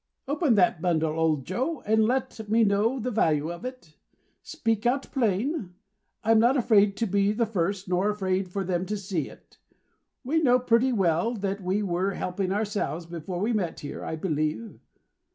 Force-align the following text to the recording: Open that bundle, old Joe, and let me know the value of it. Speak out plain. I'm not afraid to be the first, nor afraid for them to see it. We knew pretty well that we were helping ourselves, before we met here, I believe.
Open 0.27 0.55
that 0.55 0.81
bundle, 0.81 1.19
old 1.19 1.45
Joe, 1.45 1.81
and 1.81 2.05
let 2.05 2.49
me 2.49 2.63
know 2.63 2.99
the 2.99 3.11
value 3.11 3.51
of 3.51 3.63
it. 3.65 3.97
Speak 4.41 4.87
out 4.87 5.11
plain. 5.11 5.75
I'm 6.23 6.39
not 6.39 6.57
afraid 6.57 6.97
to 6.97 7.05
be 7.05 7.31
the 7.33 7.45
first, 7.45 7.87
nor 7.87 8.09
afraid 8.09 8.49
for 8.49 8.63
them 8.63 8.87
to 8.87 8.97
see 8.97 9.29
it. 9.29 9.59
We 10.23 10.39
knew 10.41 10.57
pretty 10.57 10.91
well 10.91 11.35
that 11.35 11.61
we 11.61 11.83
were 11.83 12.13
helping 12.15 12.51
ourselves, 12.51 13.05
before 13.05 13.39
we 13.39 13.53
met 13.53 13.81
here, 13.81 14.03
I 14.03 14.15
believe. 14.15 14.79